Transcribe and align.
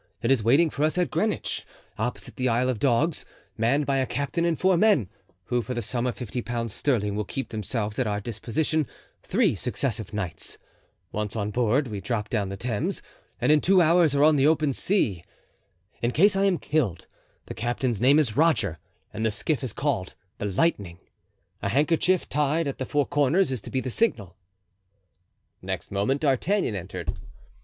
It 0.23 0.31
is 0.31 0.41
waiting 0.41 0.71
for 0.71 0.83
us 0.83 0.97
at 0.97 1.11
Greenwich, 1.11 1.63
opposite 1.99 2.35
the 2.35 2.49
Isle 2.49 2.69
of 2.69 2.79
Dogs, 2.79 3.23
manned 3.55 3.85
by 3.85 3.97
a 3.97 4.07
captain 4.07 4.45
and 4.45 4.57
four 4.57 4.75
men, 4.75 5.09
who 5.43 5.61
for 5.61 5.75
the 5.75 5.81
sum 5.83 6.07
of 6.07 6.15
fifty 6.17 6.41
pounds 6.41 6.73
sterling 6.73 7.15
will 7.15 7.23
keep 7.23 7.49
themselves 7.49 7.99
at 7.99 8.07
our 8.07 8.19
disposition 8.19 8.87
three 9.21 9.53
successive 9.53 10.11
nights. 10.11 10.57
Once 11.11 11.35
on 11.35 11.51
board 11.51 11.87
we 11.87 12.01
drop 12.01 12.29
down 12.29 12.49
the 12.49 12.57
Thames 12.57 13.03
and 13.39 13.51
in 13.51 13.61
two 13.61 13.79
hours 13.79 14.15
are 14.15 14.23
on 14.23 14.37
the 14.37 14.47
open 14.47 14.73
sea. 14.73 15.23
In 16.01 16.09
case 16.09 16.35
I 16.35 16.45
am 16.45 16.57
killed, 16.57 17.05
the 17.45 17.53
captain's 17.53 18.01
name 18.01 18.17
is 18.17 18.35
Roger 18.35 18.79
and 19.13 19.23
the 19.23 19.29
skiff 19.29 19.63
is 19.63 19.71
called 19.71 20.15
the 20.39 20.45
Lightning. 20.45 20.97
A 21.61 21.69
handkerchief, 21.69 22.27
tied 22.27 22.67
at 22.67 22.79
the 22.79 22.87
four 22.87 23.05
corners, 23.05 23.51
is 23.51 23.61
to 23.61 23.69
be 23.69 23.81
the 23.81 23.91
signal." 23.91 24.35
Next 25.61 25.91
moment 25.91 26.21
D'Artagnan 26.21 26.73
entered. 26.73 27.13